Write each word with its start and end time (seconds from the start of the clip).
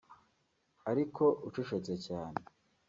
ariko 0.91 1.23
ucecetse 1.47 1.93
cyane 2.05 2.39